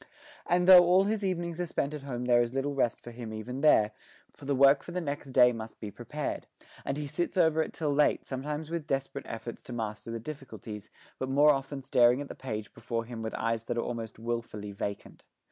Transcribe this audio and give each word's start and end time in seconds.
And 0.47 0.67
though 0.67 0.83
all 0.83 1.03
his 1.03 1.23
evenings 1.23 1.61
are 1.61 1.67
spent 1.67 1.93
at 1.93 2.01
home 2.01 2.25
there 2.25 2.41
is 2.41 2.55
little 2.55 2.73
rest 2.73 3.01
for 3.01 3.11
him 3.11 3.31
even 3.31 3.61
there, 3.61 3.91
for 4.33 4.45
the 4.45 4.55
work 4.55 4.81
for 4.81 4.91
the 4.91 4.99
next 4.99 5.29
day 5.29 5.51
must 5.51 5.79
be 5.79 5.91
prepared; 5.91 6.47
and 6.83 6.97
he 6.97 7.05
sits 7.05 7.37
over 7.37 7.61
it 7.61 7.71
till 7.71 7.93
late, 7.93 8.25
sometimes 8.25 8.71
with 8.71 8.87
desperate 8.87 9.27
efforts 9.29 9.61
to 9.61 9.73
master 9.73 10.09
the 10.09 10.19
difficulties, 10.19 10.89
but 11.19 11.29
more 11.29 11.51
often 11.51 11.83
staring 11.83 12.19
at 12.19 12.29
the 12.29 12.33
page 12.33 12.73
before 12.73 13.05
him 13.05 13.21
with 13.21 13.35
eyes 13.35 13.65
that 13.65 13.77
are 13.77 13.83
almost 13.83 14.17
wilfully 14.17 14.71
vacant. 14.71 15.23